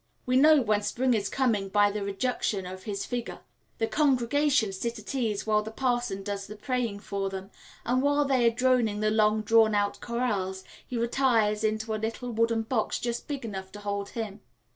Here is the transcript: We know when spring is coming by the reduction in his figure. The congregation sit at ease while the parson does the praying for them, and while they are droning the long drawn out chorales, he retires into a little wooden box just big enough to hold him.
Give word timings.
We 0.25 0.35
know 0.35 0.63
when 0.63 0.81
spring 0.81 1.13
is 1.13 1.29
coming 1.29 1.69
by 1.69 1.91
the 1.91 2.01
reduction 2.03 2.65
in 2.65 2.75
his 2.79 3.05
figure. 3.05 3.41
The 3.77 3.85
congregation 3.85 4.73
sit 4.73 4.97
at 4.97 5.13
ease 5.13 5.45
while 5.45 5.61
the 5.61 5.69
parson 5.69 6.23
does 6.23 6.47
the 6.47 6.55
praying 6.55 7.01
for 7.01 7.29
them, 7.29 7.51
and 7.85 8.01
while 8.01 8.25
they 8.25 8.47
are 8.47 8.49
droning 8.49 9.01
the 9.01 9.11
long 9.11 9.43
drawn 9.43 9.75
out 9.75 9.99
chorales, 10.01 10.63
he 10.87 10.97
retires 10.97 11.63
into 11.63 11.93
a 11.93 12.01
little 12.01 12.31
wooden 12.31 12.63
box 12.63 12.97
just 12.97 13.27
big 13.27 13.45
enough 13.45 13.71
to 13.73 13.79
hold 13.81 14.09
him. 14.09 14.41